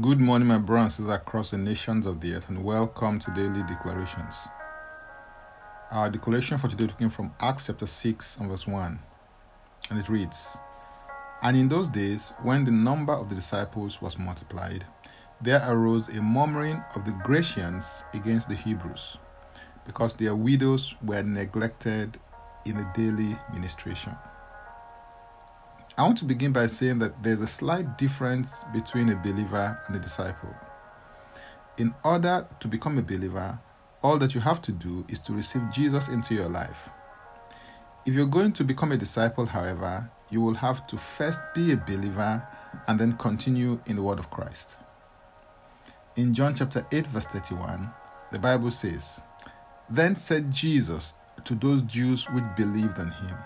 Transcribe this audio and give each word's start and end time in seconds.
Good 0.00 0.18
morning, 0.18 0.48
my 0.48 0.58
brothers 0.58 0.98
across 0.98 1.52
the 1.52 1.58
nations 1.58 2.04
of 2.04 2.20
the 2.20 2.34
earth, 2.34 2.48
and 2.48 2.64
welcome 2.64 3.20
to 3.20 3.30
Daily 3.30 3.62
Declarations. 3.62 4.34
Our 5.92 6.10
declaration 6.10 6.58
for 6.58 6.66
today 6.66 6.92
came 6.98 7.10
from 7.10 7.32
Acts 7.38 7.68
chapter 7.68 7.86
6 7.86 8.38
and 8.38 8.50
verse 8.50 8.66
1, 8.66 8.98
and 9.90 10.00
it 10.00 10.08
reads 10.08 10.56
And 11.42 11.56
in 11.56 11.68
those 11.68 11.86
days, 11.86 12.32
when 12.42 12.64
the 12.64 12.72
number 12.72 13.12
of 13.12 13.28
the 13.28 13.36
disciples 13.36 14.02
was 14.02 14.18
multiplied, 14.18 14.84
there 15.40 15.62
arose 15.64 16.08
a 16.08 16.20
murmuring 16.20 16.82
of 16.96 17.04
the 17.04 17.16
Grecians 17.22 18.02
against 18.14 18.48
the 18.48 18.56
Hebrews, 18.56 19.18
because 19.86 20.16
their 20.16 20.34
widows 20.34 20.96
were 21.04 21.22
neglected 21.22 22.18
in 22.64 22.78
the 22.78 22.90
daily 22.96 23.38
ministration. 23.52 24.16
I 25.96 26.02
want 26.02 26.18
to 26.18 26.24
begin 26.24 26.50
by 26.50 26.66
saying 26.66 26.98
that 26.98 27.22
there's 27.22 27.40
a 27.40 27.46
slight 27.46 27.96
difference 27.96 28.64
between 28.72 29.10
a 29.10 29.16
believer 29.16 29.80
and 29.86 29.94
a 29.94 30.00
disciple. 30.00 30.52
In 31.78 31.94
order 32.04 32.48
to 32.58 32.66
become 32.66 32.98
a 32.98 33.02
believer, 33.02 33.60
all 34.02 34.18
that 34.18 34.34
you 34.34 34.40
have 34.40 34.60
to 34.62 34.72
do 34.72 35.06
is 35.08 35.20
to 35.20 35.32
receive 35.32 35.62
Jesus 35.72 36.08
into 36.08 36.34
your 36.34 36.48
life. 36.48 36.88
If 38.04 38.12
you're 38.12 38.26
going 38.26 38.52
to 38.54 38.64
become 38.64 38.90
a 38.90 38.96
disciple, 38.96 39.46
however, 39.46 40.10
you 40.30 40.40
will 40.40 40.54
have 40.54 40.84
to 40.88 40.96
first 40.96 41.40
be 41.54 41.70
a 41.70 41.76
believer 41.76 42.44
and 42.88 42.98
then 42.98 43.16
continue 43.16 43.80
in 43.86 43.94
the 43.94 44.02
word 44.02 44.18
of 44.18 44.30
Christ. 44.30 44.74
In 46.16 46.34
John 46.34 46.56
chapter 46.56 46.84
8, 46.90 47.06
verse 47.06 47.26
31, 47.26 47.88
the 48.32 48.40
Bible 48.40 48.72
says, 48.72 49.20
Then 49.88 50.16
said 50.16 50.50
Jesus 50.50 51.12
to 51.44 51.54
those 51.54 51.82
Jews 51.82 52.28
which 52.30 52.44
believed 52.56 52.98
on 52.98 53.12
him, 53.12 53.36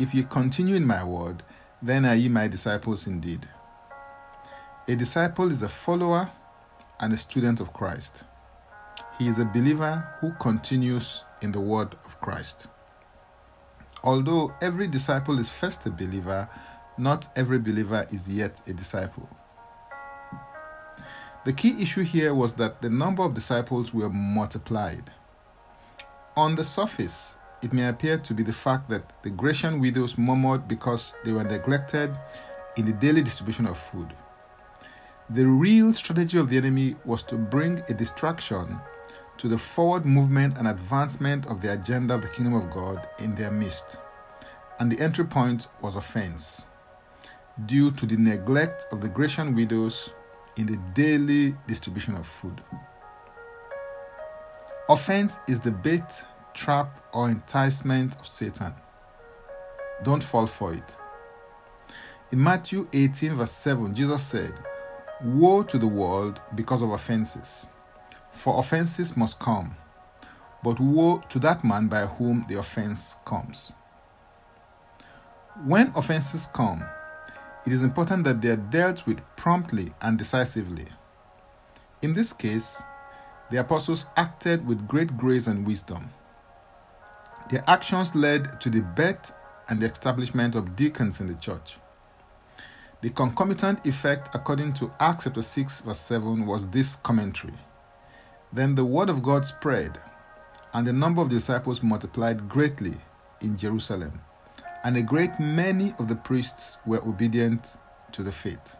If 0.00 0.12
you 0.12 0.24
continue 0.24 0.74
in 0.74 0.84
my 0.84 1.04
word, 1.04 1.44
then 1.82 2.04
are 2.04 2.14
ye 2.14 2.28
my 2.28 2.48
disciples 2.48 3.06
indeed. 3.06 3.48
A 4.88 4.96
disciple 4.96 5.50
is 5.52 5.62
a 5.62 5.68
follower 5.68 6.30
and 7.00 7.12
a 7.12 7.16
student 7.16 7.60
of 7.60 7.72
Christ. 7.72 8.24
He 9.18 9.28
is 9.28 9.38
a 9.38 9.44
believer 9.44 10.14
who 10.20 10.32
continues 10.40 11.24
in 11.42 11.52
the 11.52 11.60
word 11.60 11.94
of 12.04 12.20
Christ. 12.20 12.66
Although 14.02 14.54
every 14.60 14.86
disciple 14.86 15.38
is 15.38 15.48
first 15.48 15.86
a 15.86 15.90
believer, 15.90 16.48
not 16.96 17.28
every 17.36 17.58
believer 17.58 18.06
is 18.12 18.28
yet 18.28 18.60
a 18.66 18.72
disciple. 18.72 19.28
The 21.44 21.52
key 21.52 21.80
issue 21.80 22.02
here 22.02 22.34
was 22.34 22.54
that 22.54 22.82
the 22.82 22.90
number 22.90 23.22
of 23.22 23.34
disciples 23.34 23.94
were 23.94 24.10
multiplied. 24.10 25.10
On 26.36 26.56
the 26.56 26.64
surface, 26.64 27.36
it 27.62 27.72
may 27.72 27.88
appear 27.88 28.18
to 28.18 28.34
be 28.34 28.42
the 28.42 28.52
fact 28.52 28.88
that 28.88 29.22
the 29.22 29.30
Grecian 29.30 29.80
widows 29.80 30.16
murmured 30.16 30.68
because 30.68 31.14
they 31.24 31.32
were 31.32 31.44
neglected 31.44 32.16
in 32.76 32.86
the 32.86 32.92
daily 32.92 33.22
distribution 33.22 33.66
of 33.66 33.78
food. 33.78 34.14
The 35.30 35.46
real 35.46 35.92
strategy 35.92 36.38
of 36.38 36.48
the 36.48 36.56
enemy 36.56 36.96
was 37.04 37.22
to 37.24 37.34
bring 37.34 37.82
a 37.88 37.94
distraction 37.94 38.80
to 39.38 39.48
the 39.48 39.58
forward 39.58 40.04
movement 40.06 40.56
and 40.56 40.66
advancement 40.68 41.46
of 41.46 41.60
the 41.60 41.72
agenda 41.72 42.14
of 42.14 42.22
the 42.22 42.28
kingdom 42.28 42.54
of 42.54 42.70
God 42.70 43.06
in 43.18 43.34
their 43.34 43.50
midst. 43.50 43.96
And 44.80 44.90
the 44.90 45.00
entry 45.00 45.24
point 45.24 45.66
was 45.80 45.96
offense, 45.96 46.62
due 47.66 47.90
to 47.92 48.06
the 48.06 48.16
neglect 48.16 48.86
of 48.92 49.00
the 49.00 49.08
Grecian 49.08 49.54
widows 49.54 50.12
in 50.56 50.66
the 50.66 50.78
daily 50.94 51.56
distribution 51.66 52.16
of 52.16 52.26
food. 52.26 52.60
Offense 54.88 55.40
is 55.46 55.60
the 55.60 55.70
bait 55.70 56.24
trap, 56.58 57.00
or 57.12 57.30
enticement 57.30 58.16
of 58.18 58.26
Satan. 58.26 58.74
Don't 60.04 60.24
fall 60.24 60.46
for 60.46 60.74
it. 60.74 60.96
In 62.32 62.42
Matthew 62.42 62.88
18, 62.92 63.36
verse 63.36 63.52
7, 63.52 63.94
Jesus 63.94 64.22
said, 64.22 64.52
Woe 65.24 65.62
to 65.62 65.78
the 65.78 65.86
world 65.86 66.40
because 66.54 66.82
of 66.82 66.90
offenses, 66.90 67.66
for 68.32 68.58
offenses 68.58 69.16
must 69.16 69.38
come, 69.38 69.76
but 70.62 70.78
woe 70.80 71.22
to 71.28 71.38
that 71.38 71.64
man 71.64 71.86
by 71.86 72.06
whom 72.06 72.44
the 72.48 72.58
offense 72.58 73.16
comes. 73.24 73.72
When 75.64 75.92
offenses 75.94 76.46
come, 76.52 76.84
it 77.66 77.72
is 77.72 77.82
important 77.82 78.24
that 78.24 78.40
they 78.40 78.50
are 78.50 78.56
dealt 78.56 79.06
with 79.06 79.20
promptly 79.36 79.92
and 80.00 80.18
decisively. 80.18 80.86
In 82.02 82.14
this 82.14 82.32
case, 82.32 82.82
the 83.50 83.58
apostles 83.58 84.06
acted 84.16 84.66
with 84.66 84.86
great 84.86 85.16
grace 85.16 85.46
and 85.46 85.66
wisdom. 85.66 86.10
Their 87.50 87.64
actions 87.66 88.14
led 88.14 88.60
to 88.60 88.68
the 88.68 88.82
birth 88.82 89.32
and 89.68 89.80
the 89.80 89.90
establishment 89.90 90.54
of 90.54 90.76
deacons 90.76 91.20
in 91.20 91.28
the 91.28 91.34
church. 91.34 91.76
The 93.00 93.10
concomitant 93.10 93.86
effect, 93.86 94.34
according 94.34 94.74
to 94.74 94.92
Acts 95.00 95.24
chapter 95.24 95.40
6, 95.40 95.80
verse 95.80 96.00
7, 96.00 96.44
was 96.46 96.68
this 96.68 96.96
commentary. 96.96 97.54
Then 98.52 98.74
the 98.74 98.84
word 98.84 99.08
of 99.08 99.22
God 99.22 99.46
spread, 99.46 99.98
and 100.74 100.86
the 100.86 100.92
number 100.92 101.22
of 101.22 101.28
disciples 101.28 101.82
multiplied 101.82 102.48
greatly 102.48 102.96
in 103.40 103.56
Jerusalem, 103.56 104.20
and 104.84 104.96
a 104.96 105.02
great 105.02 105.38
many 105.38 105.94
of 105.98 106.08
the 106.08 106.16
priests 106.16 106.78
were 106.84 107.02
obedient 107.06 107.76
to 108.12 108.22
the 108.22 108.32
faith. 108.32 108.76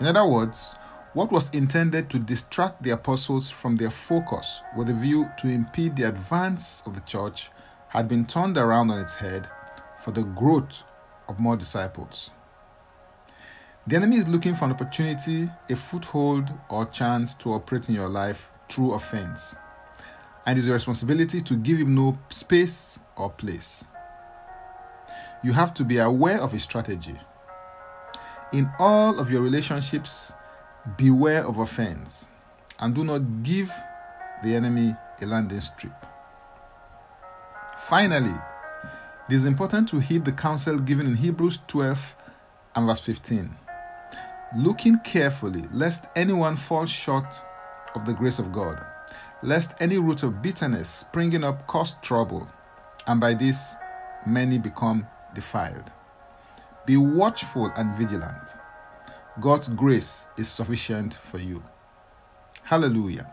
In 0.00 0.06
other 0.06 0.26
words, 0.26 0.74
what 1.14 1.32
was 1.32 1.50
intended 1.50 2.10
to 2.10 2.18
distract 2.18 2.82
the 2.82 2.90
apostles 2.90 3.50
from 3.50 3.76
their 3.76 3.90
focus 3.90 4.60
with 4.76 4.90
a 4.90 4.94
view 4.94 5.28
to 5.38 5.48
impede 5.48 5.96
the 5.96 6.08
advance 6.08 6.82
of 6.86 6.94
the 6.94 7.00
church 7.02 7.50
had 7.88 8.08
been 8.08 8.26
turned 8.26 8.58
around 8.58 8.90
on 8.90 8.98
its 8.98 9.16
head 9.16 9.48
for 9.96 10.10
the 10.10 10.22
growth 10.22 10.84
of 11.28 11.40
more 11.40 11.56
disciples. 11.56 12.30
The 13.86 13.96
enemy 13.96 14.16
is 14.16 14.28
looking 14.28 14.54
for 14.54 14.66
an 14.66 14.72
opportunity, 14.72 15.48
a 15.70 15.76
foothold, 15.76 16.52
or 16.68 16.84
chance 16.84 17.34
to 17.36 17.54
operate 17.54 17.88
in 17.88 17.94
your 17.94 18.08
life 18.08 18.50
through 18.68 18.92
offense, 18.92 19.54
and 20.44 20.58
it 20.58 20.60
is 20.60 20.66
your 20.66 20.74
responsibility 20.74 21.40
to 21.40 21.56
give 21.56 21.78
him 21.78 21.94
no 21.94 22.18
space 22.28 22.98
or 23.16 23.30
place. 23.30 23.84
You 25.42 25.52
have 25.52 25.72
to 25.74 25.84
be 25.84 25.96
aware 25.96 26.38
of 26.38 26.52
his 26.52 26.64
strategy. 26.64 27.16
In 28.52 28.70
all 28.78 29.18
of 29.18 29.30
your 29.30 29.40
relationships, 29.40 30.32
Beware 30.96 31.44
of 31.46 31.58
offense 31.58 32.26
and 32.78 32.94
do 32.94 33.04
not 33.04 33.42
give 33.42 33.72
the 34.42 34.54
enemy 34.54 34.94
a 35.20 35.26
landing 35.26 35.60
strip. 35.60 36.06
Finally, 37.88 38.34
it 39.28 39.34
is 39.34 39.44
important 39.44 39.88
to 39.88 39.98
heed 39.98 40.24
the 40.24 40.32
counsel 40.32 40.78
given 40.78 41.06
in 41.06 41.16
Hebrews 41.16 41.60
12 41.66 42.14
and 42.76 42.86
verse 42.86 43.00
15. 43.00 43.56
Looking 44.56 44.98
carefully, 45.00 45.64
lest 45.72 46.06
anyone 46.16 46.56
fall 46.56 46.86
short 46.86 47.40
of 47.94 48.06
the 48.06 48.14
grace 48.14 48.38
of 48.38 48.52
God, 48.52 48.84
lest 49.42 49.74
any 49.80 49.98
root 49.98 50.22
of 50.22 50.40
bitterness 50.40 50.88
springing 50.88 51.44
up 51.44 51.66
cause 51.66 51.96
trouble, 52.02 52.48
and 53.06 53.20
by 53.20 53.34
this 53.34 53.74
many 54.26 54.58
become 54.58 55.06
defiled. 55.34 55.90
Be 56.86 56.96
watchful 56.96 57.70
and 57.76 57.96
vigilant. 57.96 58.57
God's 59.40 59.68
grace 59.68 60.26
is 60.36 60.48
sufficient 60.48 61.14
for 61.14 61.38
you. 61.38 61.62
Hallelujah. 62.64 63.32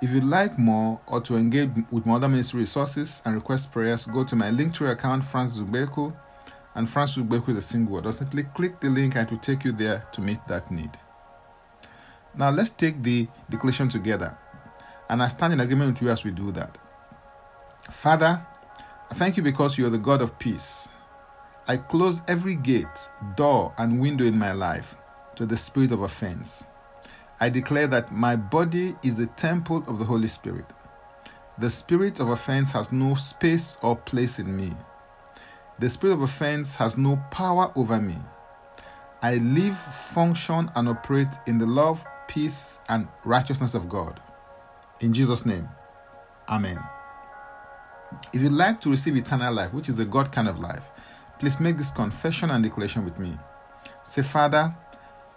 If 0.00 0.10
you'd 0.10 0.22
like 0.22 0.56
more 0.56 1.00
or 1.08 1.20
to 1.22 1.34
engage 1.34 1.70
with 1.90 2.06
my 2.06 2.14
other 2.14 2.28
ministry 2.28 2.60
resources 2.60 3.22
and 3.24 3.34
request 3.34 3.72
prayers, 3.72 4.04
go 4.04 4.22
to 4.22 4.36
my 4.36 4.50
Linktree 4.50 4.92
account, 4.92 5.24
Francis 5.24 5.58
Ubeku, 5.58 6.14
and 6.76 6.88
Francis 6.88 7.24
Ubeku 7.24 7.48
is 7.48 7.56
a 7.56 7.62
single 7.62 7.94
word, 7.94 8.06
or 8.06 8.12
simply 8.12 8.44
click 8.44 8.78
the 8.78 8.88
link 8.88 9.16
and 9.16 9.26
it 9.26 9.32
will 9.32 9.40
take 9.40 9.64
you 9.64 9.72
there 9.72 10.06
to 10.12 10.20
meet 10.20 10.38
that 10.46 10.70
need. 10.70 10.92
Now 12.36 12.50
let's 12.50 12.70
take 12.70 13.02
the 13.02 13.26
declaration 13.50 13.88
together, 13.88 14.38
and 15.10 15.20
I 15.20 15.28
stand 15.28 15.54
in 15.54 15.60
agreement 15.60 15.94
with 15.94 16.02
you 16.02 16.10
as 16.10 16.22
we 16.22 16.30
do 16.30 16.52
that. 16.52 16.78
Father, 17.90 18.46
I 19.10 19.14
thank 19.14 19.36
you 19.36 19.42
because 19.42 19.76
you 19.76 19.86
are 19.86 19.90
the 19.90 19.98
God 19.98 20.22
of 20.22 20.38
peace. 20.38 20.88
I 21.66 21.78
close 21.78 22.20
every 22.28 22.54
gate, 22.54 23.10
door, 23.34 23.74
and 23.76 23.98
window 23.98 24.24
in 24.24 24.38
my 24.38 24.52
life 24.52 24.94
to 25.36 25.46
the 25.46 25.56
spirit 25.56 25.92
of 25.92 26.02
offense. 26.02 26.64
I 27.40 27.48
declare 27.48 27.86
that 27.88 28.12
my 28.12 28.36
body 28.36 28.96
is 29.02 29.16
the 29.16 29.26
temple 29.26 29.84
of 29.86 29.98
the 29.98 30.04
Holy 30.04 30.28
Spirit. 30.28 30.66
The 31.58 31.70
spirit 31.70 32.20
of 32.20 32.28
offense 32.28 32.72
has 32.72 32.92
no 32.92 33.14
space 33.14 33.78
or 33.82 33.96
place 33.96 34.38
in 34.38 34.56
me. 34.56 34.72
The 35.78 35.90
spirit 35.90 36.14
of 36.14 36.22
offense 36.22 36.76
has 36.76 36.96
no 36.96 37.16
power 37.30 37.70
over 37.76 38.00
me. 38.00 38.16
I 39.22 39.36
live, 39.36 39.76
function, 39.76 40.70
and 40.74 40.88
operate 40.88 41.34
in 41.46 41.58
the 41.58 41.66
love, 41.66 42.04
peace, 42.28 42.80
and 42.88 43.08
righteousness 43.24 43.74
of 43.74 43.88
God. 43.88 44.20
In 45.00 45.12
Jesus' 45.12 45.44
name, 45.44 45.68
Amen. 46.48 46.78
If 48.32 48.40
you'd 48.40 48.52
like 48.52 48.80
to 48.82 48.90
receive 48.90 49.16
eternal 49.16 49.52
life, 49.52 49.72
which 49.72 49.88
is 49.88 49.96
the 49.96 50.04
God 50.04 50.30
kind 50.30 50.48
of 50.48 50.58
life, 50.58 50.84
please 51.38 51.58
make 51.58 51.76
this 51.76 51.90
confession 51.90 52.50
and 52.50 52.62
declaration 52.62 53.04
with 53.04 53.18
me. 53.18 53.36
Say, 54.04 54.22
Father, 54.22 54.74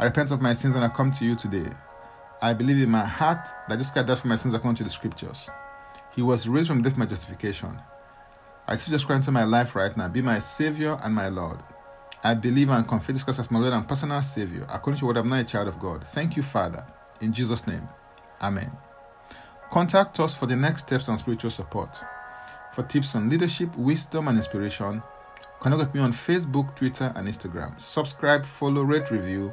I 0.00 0.04
repent 0.04 0.30
of 0.30 0.40
my 0.40 0.54
sins 0.54 0.74
and 0.74 0.82
I 0.82 0.88
come 0.88 1.10
to 1.10 1.26
you 1.26 1.36
today. 1.36 1.70
I 2.40 2.54
believe 2.54 2.82
in 2.82 2.88
my 2.88 3.04
heart 3.04 3.46
that 3.68 3.76
Jesus 3.76 3.90
Christ 3.92 4.08
died 4.08 4.18
for 4.18 4.28
my 4.28 4.36
sins 4.36 4.54
according 4.54 4.76
to 4.76 4.84
the 4.84 4.88
scriptures. 4.88 5.50
He 6.16 6.22
was 6.22 6.48
raised 6.48 6.68
from 6.68 6.80
death, 6.80 6.96
my 6.96 7.04
justification. 7.04 7.78
I 8.66 8.72
receive 8.72 8.86
Jesus 8.86 9.04
Christ 9.04 9.18
into 9.18 9.32
my 9.32 9.44
life 9.44 9.76
right 9.76 9.94
now. 9.94 10.08
Be 10.08 10.22
my 10.22 10.38
Savior 10.38 10.98
and 11.02 11.14
my 11.14 11.28
Lord. 11.28 11.58
I 12.24 12.32
believe 12.32 12.70
and 12.70 12.88
confess 12.88 13.08
Jesus 13.08 13.24
Christ 13.24 13.40
as 13.40 13.50
my 13.50 13.58
Lord 13.58 13.74
and 13.74 13.86
personal 13.86 14.22
Savior. 14.22 14.64
According 14.70 15.00
to 15.00 15.04
what 15.04 15.18
I'm 15.18 15.28
now 15.28 15.40
a 15.40 15.44
child 15.44 15.68
of 15.68 15.78
God. 15.78 16.06
Thank 16.06 16.34
you, 16.34 16.42
Father. 16.42 16.82
In 17.20 17.34
Jesus' 17.34 17.66
name. 17.66 17.86
Amen. 18.40 18.72
Contact 19.70 20.18
us 20.18 20.34
for 20.34 20.46
the 20.46 20.56
next 20.56 20.84
steps 20.84 21.10
on 21.10 21.18
spiritual 21.18 21.50
support. 21.50 21.94
For 22.72 22.84
tips 22.84 23.14
on 23.14 23.28
leadership, 23.28 23.76
wisdom, 23.76 24.28
and 24.28 24.38
inspiration, 24.38 25.02
connect 25.60 25.78
with 25.78 25.94
me 25.94 26.00
on 26.00 26.14
Facebook, 26.14 26.74
Twitter, 26.74 27.12
and 27.14 27.28
Instagram. 27.28 27.78
Subscribe, 27.78 28.46
follow, 28.46 28.82
rate, 28.82 29.10
review, 29.10 29.52